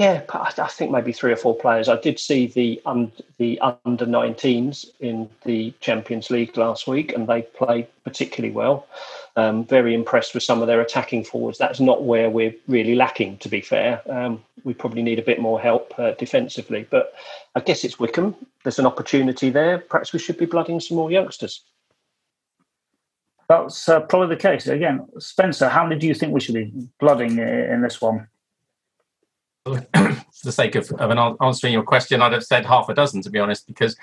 [0.00, 1.86] yeah, I think maybe three or four players.
[1.86, 7.28] I did see the um, the under 19s in the Champions League last week, and
[7.28, 8.86] they played particularly well.
[9.36, 11.58] Um, very impressed with some of their attacking forwards.
[11.58, 14.00] That's not where we're really lacking, to be fair.
[14.08, 17.12] Um, we probably need a bit more help uh, defensively, but
[17.54, 18.34] I guess it's Wycombe.
[18.64, 19.80] There's an opportunity there.
[19.80, 21.62] Perhaps we should be blooding some more youngsters.
[23.50, 24.66] That's uh, probably the case.
[24.66, 28.29] Again, Spencer, how many do you think we should be blooding in this one?
[30.40, 33.22] For the sake of, of an answering your question, I'd have said half a dozen,
[33.22, 33.96] to be honest, because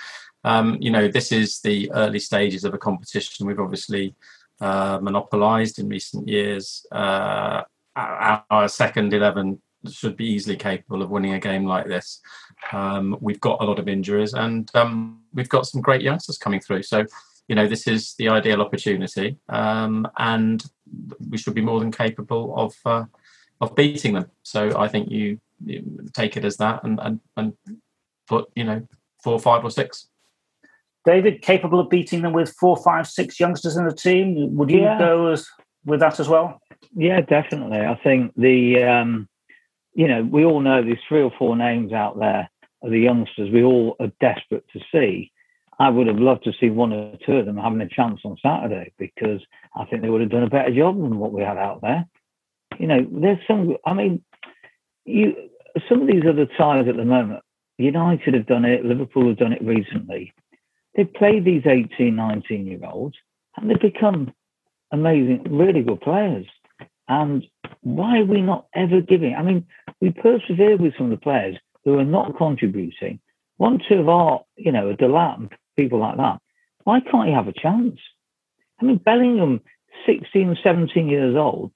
[0.43, 3.47] um, you know this is the early stages of a competition.
[3.47, 4.15] We've obviously
[4.61, 6.85] uh, monopolised in recent years.
[6.91, 7.63] Uh,
[7.95, 12.21] our, our, second eleven should be easily capable of winning a game like this.
[12.71, 16.59] Um, we've got a lot of injuries, and um, we've got some great youngsters coming
[16.59, 16.83] through.
[16.83, 17.05] So.
[17.49, 20.61] You know, this is the ideal opportunity, um, and
[21.29, 23.05] we should be more than capable of uh,
[23.61, 24.29] of beating them.
[24.43, 25.39] So I think you
[26.13, 27.53] take it as that and, and, and
[28.27, 28.87] put, you know,
[29.23, 30.07] four, five, or six.
[31.05, 34.55] David, capable of beating them with four, five, six youngsters in the team.
[34.55, 34.99] Would you yeah.
[34.99, 35.47] go as,
[35.85, 36.61] with that as well?
[36.95, 37.79] Yeah, definitely.
[37.79, 39.29] I think the, um,
[39.93, 42.49] you know, we all know these three or four names out there
[42.83, 45.31] of the youngsters we all are desperate to see.
[45.79, 48.37] I would have loved to see one or two of them having a chance on
[48.41, 49.41] Saturday because
[49.75, 52.05] I think they would have done a better job than what we had out there.
[52.79, 54.23] You know, there's some, I mean,
[55.07, 55.35] you
[55.87, 57.43] some of these other sides at the moment,
[57.77, 60.33] United have done it, Liverpool have done it recently.
[60.95, 63.15] They play these 18, 19 year olds
[63.55, 64.33] and they've become
[64.91, 66.45] amazing, really good players.
[67.07, 67.45] And
[67.81, 69.35] why are we not ever giving?
[69.35, 69.65] I mean,
[70.01, 73.19] we persevere with some of the players who are not contributing.
[73.57, 76.39] One, two of our, you know, a Delap and people like that.
[76.83, 77.99] Why can't you have a chance?
[78.81, 79.61] I mean, Bellingham,
[80.05, 81.71] 16, 17 years old,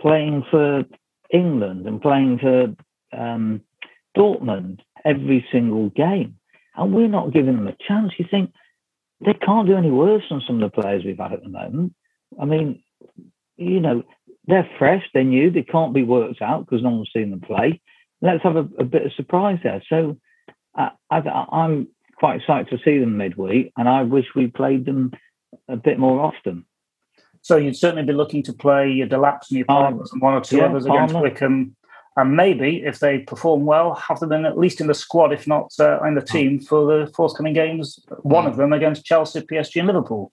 [0.00, 0.84] playing for
[1.32, 2.74] England and playing for
[3.16, 3.62] um,
[4.16, 6.36] Dortmund every single game.
[6.76, 8.12] And we're not giving them a chance.
[8.18, 8.52] You think
[9.24, 11.94] they can't do any worse than some of the players we've had at the moment.
[12.40, 12.82] I mean,
[13.56, 14.04] you know,
[14.46, 17.80] they're fresh, they're new, they can't be worked out because no one's seen them play.
[18.22, 19.82] Let's have a, a bit of surprise there.
[19.88, 20.16] So
[20.76, 21.20] uh, I,
[21.52, 25.12] am quite excited to see them midweek, and I wish we played them
[25.68, 26.64] a bit more often.
[27.48, 30.42] So you'd certainly be looking to play your Delaps and your Palmers and one or
[30.42, 31.30] two yeah, others against Palmer.
[31.30, 31.74] Wycombe.
[32.18, 35.46] And maybe if they perform well, have them in, at least in the squad, if
[35.46, 38.00] not uh, in the team for the forthcoming games.
[38.20, 40.30] One of them against Chelsea, PSG, and Liverpool.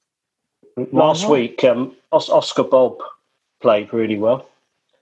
[0.92, 1.32] Last not?
[1.32, 2.98] week, um, Oscar Bobb
[3.62, 4.50] played really well.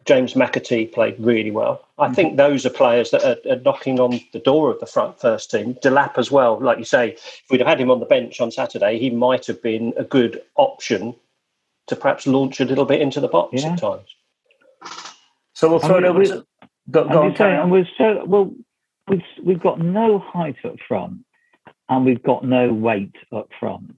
[0.06, 1.84] James McAtee played really well.
[1.97, 2.13] I Mm-hmm.
[2.13, 5.49] think those are players that are, are knocking on the door of the front first
[5.49, 5.73] team.
[5.82, 8.52] Delap as well, like you say, if we'd have had him on the bench on
[8.52, 11.15] Saturday, he might have been a good option
[11.88, 13.74] to perhaps launch a little bit into the box Yeah.
[13.74, 14.08] at times.
[15.54, 16.46] So we'll throw I mean, it over.
[16.91, 18.54] Go, go on, saying, and we're so well.
[19.08, 21.26] We've we've got no height up front,
[21.89, 23.98] and we've got no weight up front.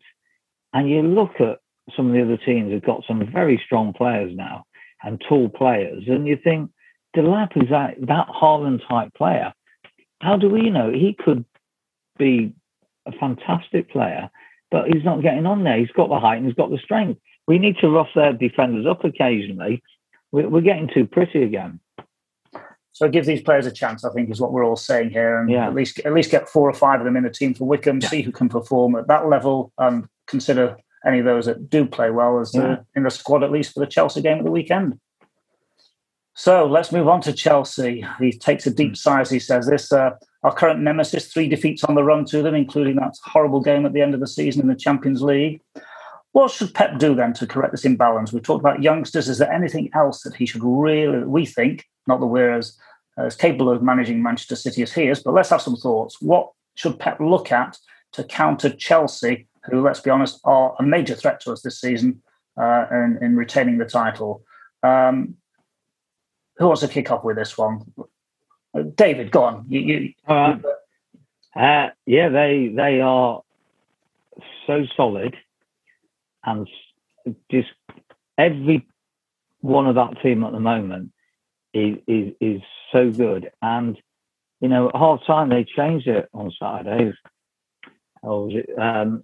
[0.73, 1.59] And you look at
[1.95, 4.65] some of the other teams have got some very strong players now
[5.03, 6.71] and tall players, and you think
[7.15, 9.53] Delap is that that Haaland type player.
[10.21, 11.45] How do we know he could
[12.17, 12.53] be
[13.05, 14.29] a fantastic player,
[14.71, 15.77] but he's not getting on there.
[15.77, 17.21] He's got the height and he's got the strength.
[17.47, 19.83] We need to rough their defenders up occasionally.
[20.31, 21.79] We're, we're getting too pretty again.
[22.91, 25.49] So give these players a chance, I think, is what we're all saying here, and
[25.49, 25.67] Yeah.
[25.67, 27.99] at least at least get four or five of them in the team for Wycombe.
[28.01, 32.09] See who can perform at that level, and consider any of those that do play
[32.09, 32.77] well as Yeah.
[32.95, 34.97] in the squad at least for the Chelsea game at the weekend.
[36.35, 38.05] So let's move on to Chelsea.
[38.19, 39.91] He takes a deep sigh as he says this.
[39.91, 40.11] Uh,
[40.43, 43.93] our current nemesis, three defeats on the run to them, including that horrible game at
[43.93, 45.61] the end of the season in the Champions League.
[46.35, 48.33] What should Pep do then to correct this imbalance?
[48.33, 49.29] We've talked about youngsters.
[49.29, 52.77] Is there anything else that he should really, we think, not that we're as,
[53.17, 56.21] as capable of managing Manchester City as he is, but let's have some thoughts.
[56.21, 57.77] What should Pep look at
[58.11, 62.21] to counter Chelsea, who, let's be honest, are a major threat to us this season
[62.61, 64.43] uh, in, in retaining the title?
[64.83, 65.35] Um,
[66.57, 67.93] who wants to kick off with this one?
[68.77, 69.63] Uh, David, go on.
[69.69, 70.61] You, you, right.
[71.55, 73.41] Uh, yeah, they they are
[74.67, 75.37] so solid,
[76.45, 76.67] and
[77.51, 77.69] just
[78.37, 78.85] every
[79.61, 81.11] one of that team at the moment
[81.73, 83.51] is is, is so good.
[83.61, 83.97] And
[84.61, 87.13] you know, at half time they changed it on Saturday.
[88.23, 89.23] Or was it um,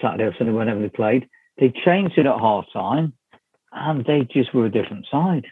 [0.00, 0.52] Saturday or Sunday?
[0.52, 3.12] Whenever they played, they changed it at half time,
[3.72, 5.46] and they just were a different side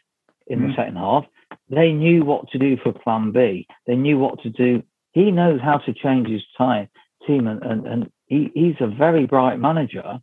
[0.46, 0.76] in the Mm.
[0.76, 1.24] second half.
[1.68, 3.66] They knew what to do for Plan B.
[3.86, 4.82] They knew what to do.
[5.12, 6.88] He knows how to change his time,
[7.26, 10.18] team, and, and, and he, he's a very bright manager.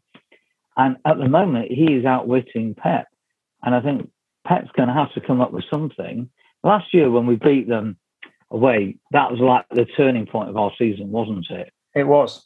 [0.80, 3.08] And at the moment, he is outwitting Pep.
[3.62, 4.10] And I think
[4.48, 6.30] Pep's going to have to come up with something.
[6.64, 7.98] Last year, when we beat them
[8.50, 11.74] away, that was like the turning point of our season, wasn't it?
[11.94, 12.46] it was.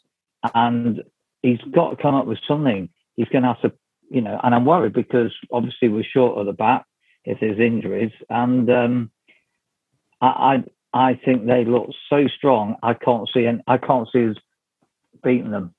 [0.56, 1.04] and
[1.44, 2.90] he's got to come up with something.
[3.16, 3.72] He's going to have to,
[4.10, 6.86] you know, and I'm worried because obviously we're short at the back
[7.26, 9.12] if there's injuries, and um,
[10.22, 12.78] I, I I think they look so strong.
[12.84, 14.36] I can't see and I can't see us
[15.24, 15.74] beating them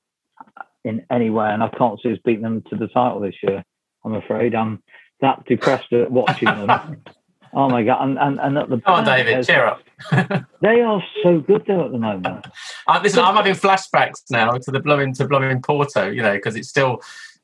[0.85, 3.65] in any way, and I can't see us beating them to the title this year.
[4.05, 4.83] I'm afraid I'm
[5.21, 7.03] that depressed at watching them.
[7.55, 8.03] oh my god!
[8.05, 9.83] And and, and at the Come on, David, cheer up.
[10.61, 12.47] They are so good though at the moment.
[12.87, 16.57] Uh, listen, I'm having flashbacks now to the blowing to blowing Porto, you know, because
[16.57, 17.01] it still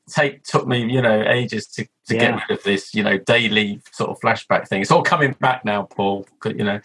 [0.09, 2.19] take took me, you know, ages to, to Yeah.
[2.19, 4.81] get rid of this, you know, daily sort of flashback thing.
[4.81, 6.25] It's all coming back now, Paul.
[6.45, 6.79] You know,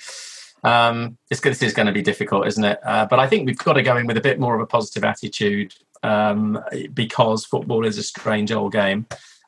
[0.62, 2.79] um, it's going to, it's going to be difficult, isn't it?
[2.85, 4.66] Uh, but I think we've got to go in with a bit more of a
[4.66, 9.06] positive attitude um, because football is a strange old game.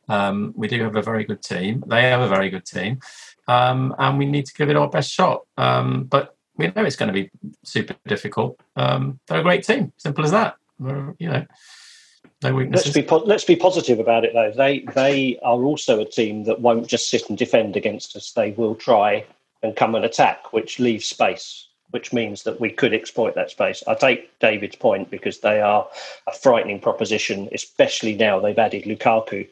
[0.08, 1.84] Um, we do have a very good team.
[1.86, 3.00] They have a very good team,
[3.46, 5.42] um, and we need to give it our best shot.
[5.56, 7.30] Um, but we know it's going to be
[7.62, 8.60] super difficult.
[8.76, 9.92] Um, they're a great team.
[9.96, 10.56] Simple as that.
[10.78, 11.46] We're, you know,
[12.42, 14.52] no Let's be po- let's be positive about it though.
[14.52, 18.32] They they are also a team that won't just sit and defend against us.
[18.32, 19.24] They will try
[19.62, 23.82] and come and attack, which leaves space, which means that we could exploit that space.
[23.86, 25.88] I take David's point because they are
[26.26, 29.48] a frightening proposition, especially now they've added Lukaku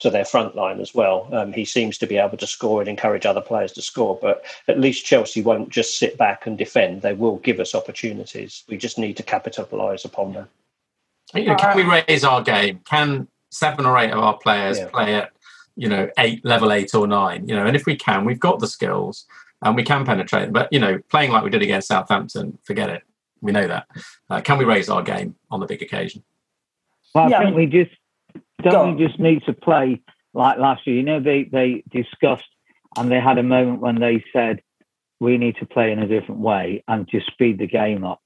[0.00, 1.28] to their front line as well.
[1.32, 4.44] Um, he seems to be able to score and encourage other players to score, but
[4.68, 7.02] at least Chelsea won't just sit back and defend.
[7.02, 8.64] They will give us opportunities.
[8.68, 10.48] We just need to capitalise upon them.
[11.34, 12.80] You know, can we raise our game?
[12.84, 14.88] Can seven or eight of our players Yeah.
[14.88, 15.30] play at,
[15.74, 17.48] you know, eight level eight or nine?
[17.48, 19.26] You know, and if we can, we've got the skills
[19.62, 20.52] and we can penetrate.
[20.52, 23.02] But you know, playing like we did against Southampton, forget it.
[23.40, 23.86] We know that.
[24.28, 26.24] Uh, can we raise our game on the big occasion?
[27.14, 27.90] Well, Yeah, I I think we just
[28.62, 30.02] don't we just need to play
[30.34, 30.96] like last year.
[30.96, 32.48] You know, they they discussed
[32.96, 34.60] and they had a moment when they said
[35.20, 38.22] we need to play in a different way and just speed the game up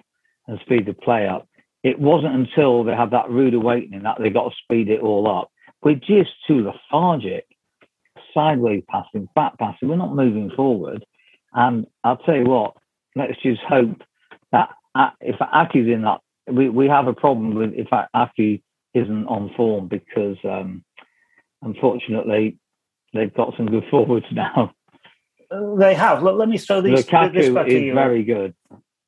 [0.46, 1.48] and speed the play up.
[1.82, 5.26] It wasn't until they had that rude awakening that they got to speed it all
[5.28, 5.50] up.
[5.82, 7.44] We're just too lethargic,
[8.32, 9.88] sideways passing, back passing.
[9.88, 11.04] We're not moving forward.
[11.54, 12.74] And I'll tell you what,
[13.14, 14.02] let's just hope
[14.52, 18.62] that uh, if Ake's in that, we, we have a problem with if Ake
[18.94, 20.84] isn't on form because um,
[21.62, 22.58] unfortunately
[23.14, 24.74] they've got some good forwards now.
[25.50, 26.22] They have.
[26.22, 27.94] Let, let me throw these, this back Lukaku to is you.
[27.94, 28.54] very good.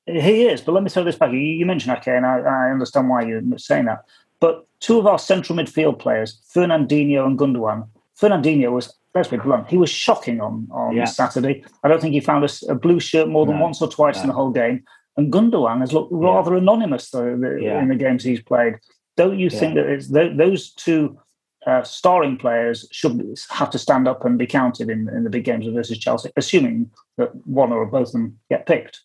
[0.07, 1.33] He is, but let me throw this back.
[1.33, 4.05] You, you mentioned Ake, and I, I understand why you're saying that.
[4.39, 7.89] But two of our central midfield players, Fernandinho and Gundogan,
[8.21, 11.05] Fernandinho was, let's be blunt, he was shocking on, on Yeah.
[11.05, 11.65] Saturday.
[11.83, 14.27] I don't think he found a blue shirt more than No, once or twice in
[14.29, 14.83] the whole game.
[15.17, 17.81] And Gundogan has looked rather anonymous though, the, Yeah.
[17.81, 18.75] in the games he's played.
[19.17, 21.17] Don't you think that it's th- those two
[21.67, 25.45] uh, starring players should have to stand up and be counted in, in the big
[25.45, 29.01] games versus Chelsea, assuming that one or both of them get picked?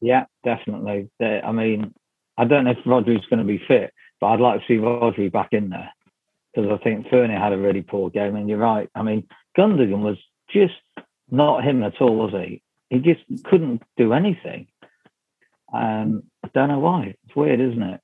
[0.00, 1.08] Yeah, definitely.
[1.20, 1.94] I mean,
[2.36, 5.32] I don't know if Rodri's going to be fit, but I'd like to see Rodri
[5.32, 5.90] back in there
[6.54, 8.36] because I think Fernie had a really poor game.
[8.36, 8.88] And you're right.
[8.94, 10.18] I mean, Gundogan was
[10.50, 10.74] just
[11.30, 12.62] not him at all, was he?
[12.90, 14.66] He just couldn't do anything.
[15.72, 17.14] Um, I don't know why.
[17.24, 18.00] It's weird, isn't it?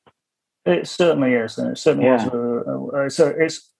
[0.64, 2.28] It certainly is, and it certainly Yeah.
[2.28, 2.94] was.
[2.94, 3.70] A, a, so it's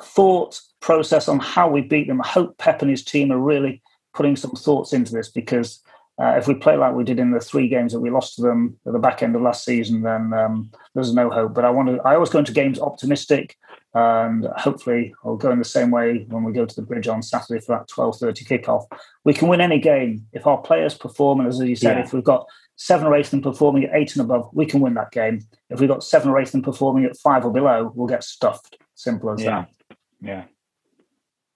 [0.00, 2.20] thought process on how we beat them.
[2.20, 5.82] I hope Pep and his team are really putting some thoughts into this because
[6.20, 8.42] uh, if we play like we did in the three games that we lost to
[8.42, 11.54] them at the back end of last season, then um, there's no hope.
[11.54, 12.00] But I want to.
[12.02, 13.56] I always go into games optimistic,
[13.94, 17.22] and hopefully I'll go in the same way when we go to the bridge on
[17.22, 18.84] Saturday for that 12:30 kickoff.
[19.24, 22.04] We can win any game if our players perform, and as you said, Yeah.
[22.04, 24.80] if we've got seven or eight of them performing at eight and above, we can
[24.80, 25.40] win that game.
[25.70, 28.24] If we've got seven or eight of them performing at five or below, we'll get
[28.24, 28.76] stuffed.
[28.94, 29.66] Simple as Yeah.
[29.90, 29.96] that.
[30.20, 30.44] Yeah.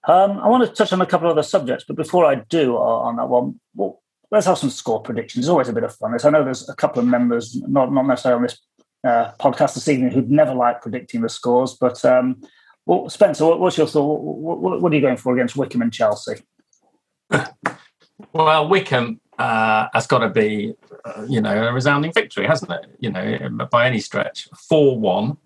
[0.07, 2.77] Um, I want to touch on a couple of other subjects, but before I do
[2.77, 5.45] on on that one, well, let's have some score predictions.
[5.45, 6.13] It's always a bit of fun.
[6.15, 8.59] As I know there's a couple of members, not not necessarily on this
[9.03, 11.73] uh, podcast this evening, who'd never like predicting the scores.
[11.79, 12.41] But um,
[12.85, 14.21] well, Spencer, what, what's your thought?
[14.21, 16.35] What, what, what are you going for against Wycombe and Chelsea?
[18.33, 20.73] Well, Wycombe uh, has got to be,
[21.05, 22.85] uh, you know, a resounding victory, hasn't it?
[22.99, 24.49] You know, by any stretch.
[24.67, 25.37] 4 1.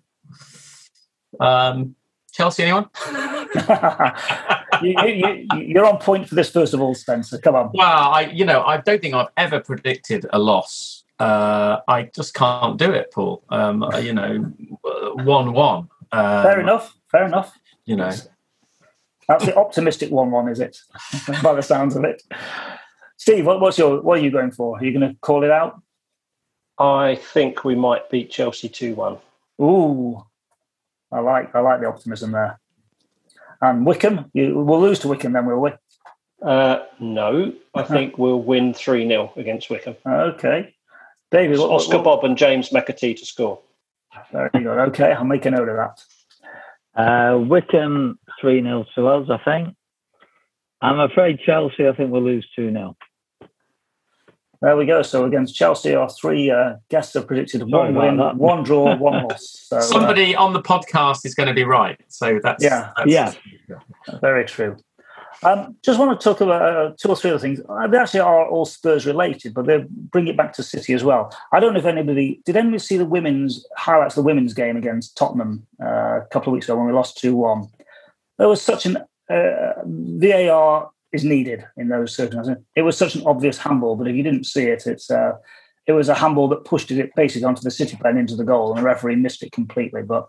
[1.38, 1.94] Um,
[2.32, 2.88] Chelsea, anyone?
[4.82, 7.38] you, you, you- you're on point for this, first of all, Spencer.
[7.38, 7.70] Come on.
[7.74, 11.03] Well, I, you know, I don't think I've ever predicted a loss.
[11.18, 13.44] Uh, I just can't do it, Paul.
[13.48, 15.88] Um, uh, you know, one-one.
[16.12, 16.96] Um, Fair enough.
[17.10, 17.56] Fair enough.
[17.84, 18.12] You know,
[19.28, 20.78] That's the optimistic one-one, is it?
[21.42, 22.22] By the sounds of it.
[23.16, 24.78] Steve, what, what's your what are you going for?
[24.78, 25.80] Are you going to call it out?
[26.78, 29.18] I think we might beat Chelsea 2 1.
[29.62, 30.24] Ooh,
[31.12, 32.58] I like I like the optimism there.
[33.60, 35.70] And Wycombe, you, we'll lose to Wycombe, then will we?
[36.42, 39.96] Uh, no, I think we'll win 3 0 against Wycombe.
[40.06, 40.74] Okay,
[41.34, 41.58] David.
[41.58, 43.60] What, Oscar what, Bobb and James McAtee to score.
[44.32, 44.66] Very good.
[44.66, 46.00] Okay, I'll make a note of that.
[46.94, 49.74] Uh, Wycombe 3 0 to us, I think.
[50.80, 52.96] I'm afraid Chelsea, I think we'll lose 2 0.
[54.62, 55.02] There we go.
[55.02, 58.36] So against Chelsea, our three uh, guests have predicted Sorry one about win, that.
[58.36, 59.66] one draw, one loss.
[59.68, 62.00] So, uh, somebody on the podcast is going to be right.
[62.08, 62.92] So that's Yeah.
[62.96, 63.36] that's-
[63.68, 63.78] Yeah.
[64.20, 64.76] Very true.
[65.42, 67.60] Um, just want to talk about uh, two or three other things.
[67.68, 71.04] Uh, They actually are all Spurs related, but they bring it back to City as
[71.04, 71.36] well.
[71.52, 75.16] I don't know if anybody did anybody see the women's highlights the women's game against
[75.16, 77.68] Tottenham uh, a couple of weeks ago when we lost two one.
[78.38, 78.98] There was such an
[79.30, 82.64] uh, VAR is needed in those circumstances.
[82.74, 85.32] It was such an obvious handball, but if you didn't see it, it's uh,
[85.86, 88.44] it was a handball that pushed it basically onto the City player and into the
[88.44, 90.02] goal, and the referee missed it completely.
[90.02, 90.28] But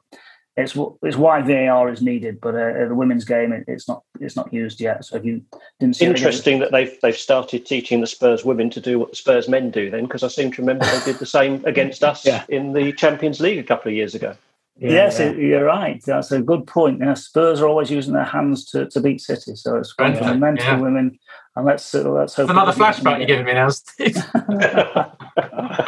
[0.57, 4.35] it's it's why VAR is needed, but uh, the women's game it, it's not it's
[4.37, 5.03] not used yet.
[5.03, 5.41] So if you
[5.79, 9.15] didn't see Interesting that they've they've started teaching the Spurs women to do what the
[9.17, 12.25] Spurs men do then, because I seem to remember they did the same against us
[12.25, 12.45] Yeah.
[12.47, 14.35] in the Champions League a couple of years ago.
[14.79, 15.27] yes, yeah.
[15.27, 16.01] it- you're right.
[16.05, 16.99] That's a good point.
[16.99, 20.29] Yeah, Spurs are always using their hands to, to beat City, so it's gone Brentford,
[20.29, 20.79] from men to yeah.
[20.79, 21.19] women.
[21.57, 24.17] And let's uh, let's hope Another flashback you're giving me now, Steve.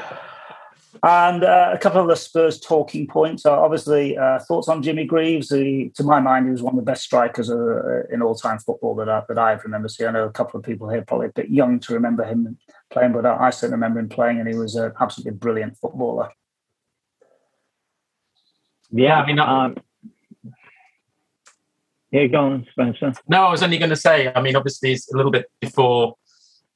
[1.04, 5.06] And uh, a couple of the Spurs talking points are obviously uh, thoughts on Jimmy
[5.06, 5.50] Greaves.
[5.52, 8.96] He, to my mind, he was one of the best strikers uh, in all-time football
[8.96, 10.10] that I, that I've remember seeing.
[10.10, 12.58] I know a couple of people here probably a bit young to remember him
[12.90, 16.30] playing, but I, I certainly remember him playing, and he was an absolutely brilliant footballer.
[18.90, 19.78] Yeah, I mean, I- um,
[22.12, 23.14] yeah, go on, Spencer.
[23.28, 24.32] No, I was only going to say.
[24.34, 26.16] I mean, obviously, it's a little bit before.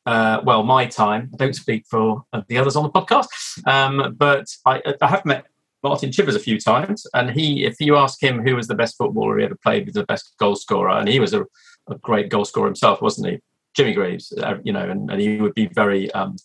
[0.05, 1.29] Uh, well, my time.
[1.33, 3.27] I don't speak for uh, the others on the podcast,
[3.67, 5.45] um, but I, I have met
[5.83, 8.97] Martin Chivers a few times, and he, if you ask him who was the best
[8.97, 11.43] footballer he ever played, was the best goal scorer, and he was a,
[11.89, 13.39] a great goal scorer himself, wasn't he?
[13.75, 16.35] Jimmy Greaves, uh, you know, and, and he would be very um,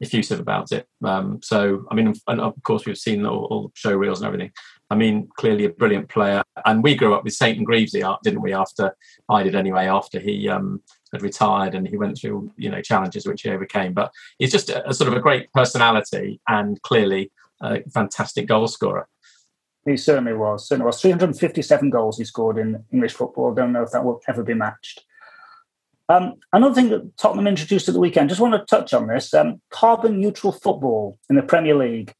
[0.00, 0.86] effusive about it.
[1.04, 4.26] Um, so, I mean, and of course, we've seen all, all the show reels and
[4.26, 4.52] everything.
[4.90, 8.16] I mean, clearly a brilliant player, and we grew up with Saint and Greavesy, uh,
[8.22, 8.52] didn't we?
[8.52, 8.96] After
[9.28, 10.82] I did anyway, after he um,
[11.12, 13.92] had retired and he went through, you know, challenges which he overcame.
[13.92, 17.30] But he's just a, a sort of a great personality and clearly
[17.60, 19.08] a fantastic goal scorer.
[19.84, 20.66] He certainly was.
[20.68, 21.00] Certainly was.
[21.00, 23.54] 357 goals he scored in English football.
[23.54, 25.04] Don't know if that will ever be matched.
[26.08, 29.34] Um, another thing that Tottenham introduced at the weekend, just want to touch on this
[29.34, 32.12] um, carbon neutral football in the Premier League.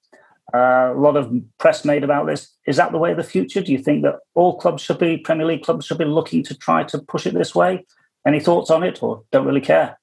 [0.55, 2.57] Uh, a lot of press made about this.
[2.67, 3.61] Is that the way of the future?
[3.61, 6.57] Do you think that all clubs should be, Premier League clubs should be looking to
[6.57, 7.85] try to push it this way?
[8.27, 9.99] Any thoughts on it or don't really care?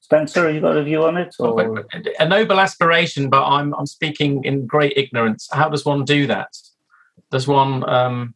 [0.00, 1.34] Spencer, have you got a view on it?
[1.38, 1.86] Or?
[2.18, 5.48] A noble aspiration, but I'm I'm speaking in great ignorance.
[5.52, 6.48] How does one do that?
[7.30, 8.34] Does one, um,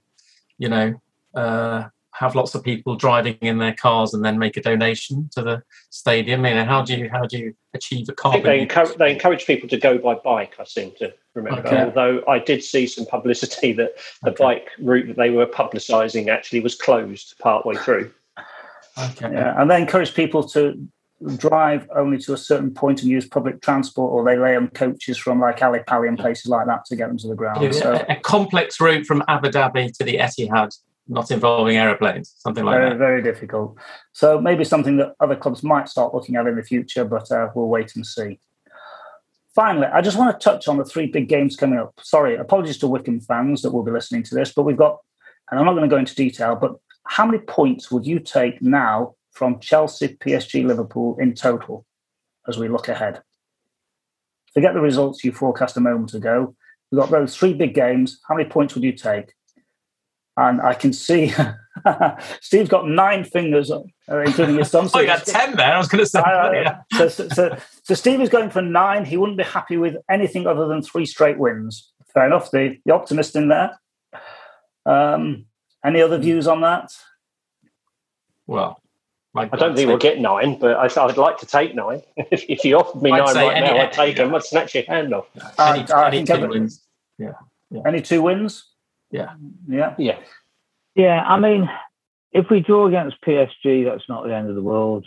[0.56, 0.94] you know,
[1.34, 5.42] uh, have lots of people driving in their cars and then make a donation to
[5.42, 6.46] the stadium?
[6.46, 8.44] You know, how do you how do you achieve a carbon?
[8.44, 10.54] they encourage, they encourage people to go by bike.
[10.60, 11.66] I seem to remember.
[11.66, 11.82] Okay.
[11.82, 16.60] Although I did see some publicity that the bike route that they were publicising actually
[16.60, 18.12] was closed partway through.
[18.98, 19.32] Okay.
[19.32, 20.88] Yeah, and they encourage people to
[21.36, 25.16] drive only to a certain point and use public transport, or they lay on coaches
[25.16, 27.62] from like Ali Pali and places like that to get them to the ground.
[27.62, 30.76] Yeah, So a, a complex route from Abu Dhabi to the Etihad,
[31.08, 32.98] not involving aeroplanes, something like very, that.
[32.98, 33.76] very difficult.
[34.12, 37.48] So maybe something that other clubs might start looking at in the future, but uh,
[37.54, 38.38] we'll wait and see.
[39.54, 41.94] Finally, I just want to touch on the three big games coming up.
[42.02, 44.98] Sorry, apologies to Wycombe fans that will be listening to this, but we've got,
[45.50, 46.74] and I'm not going to go into detail, but
[47.06, 51.86] how many points would you take now from Chelsea, PSG, Liverpool in total
[52.48, 53.22] as we look ahead?
[54.52, 56.56] Forget the results you forecast a moment ago.
[56.90, 58.20] We've got those three big games.
[58.28, 59.34] How many points would you take?
[60.36, 61.32] And I can see
[62.40, 64.88] Steve's got nine fingers, uh, including his thumb.
[64.94, 65.74] Oh, you had 10 there.
[65.74, 66.18] I was going to say.
[66.20, 66.80] Uh, yeah.
[66.96, 69.04] so, so, so, so Steve is going for nine.
[69.04, 71.92] He wouldn't be happy with anything other than three straight wins.
[72.12, 72.50] Fair enough.
[72.50, 73.78] The, the optimist in there.
[74.86, 75.46] Um,
[75.84, 76.92] any other views on that?
[78.46, 78.80] Well,
[79.36, 82.02] I don't think we'll get nine, but I, I'd like to take nine.
[82.16, 84.34] if, if you offered me I'd nine right any- now, I'd take them.
[84.34, 85.26] I'd snatch your hand off.
[85.58, 86.82] Uh, Any, I any think two every- wins.
[87.18, 87.32] Yeah.
[87.70, 87.82] yeah.
[87.86, 88.64] Any two wins?
[89.14, 89.34] Yeah.
[89.68, 89.94] Yeah.
[89.98, 90.18] Yeah.
[90.96, 91.68] Yeah, I mean,
[92.32, 95.06] if we draw against PSG, that's not the end of the world.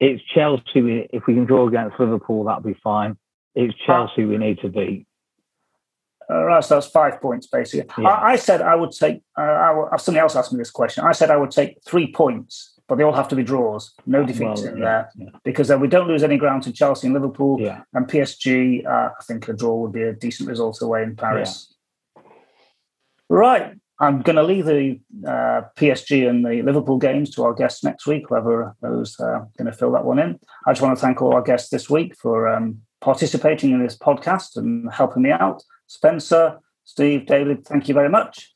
[0.00, 0.80] It's Chelsea.
[0.82, 3.16] We, if we can draw against Liverpool, that'd be fine.
[3.54, 5.06] It's Chelsea we need to beat.
[6.30, 8.04] All right, so that's five points basically.
[8.04, 8.08] Yeah.
[8.10, 9.20] I, I said I would take.
[9.38, 11.04] Uh, I, w- somebody else asked me this question.
[11.04, 13.92] I said I would take three points, but they all have to be draws.
[14.06, 15.28] No defeats Well, in yeah, there yeah.
[15.44, 17.82] because then we don't lose any ground to Chelsea and Liverpool Yeah.
[17.92, 18.86] and PSG.
[18.86, 21.71] Uh, I think a draw would be a decent result away in Paris.
[23.32, 23.74] Right.
[23.98, 28.06] I'm going to leave the uh, PSG and the Liverpool games to our guests next
[28.06, 30.38] week, whoever those uh, going to fill that one in.
[30.66, 33.96] I just want to thank all our guests this week for um, participating in this
[33.96, 35.62] podcast and helping me out.
[35.86, 38.52] Spencer, Steve, David, thank you very much.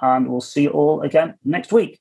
[0.00, 1.98] And we'll see you all again next week.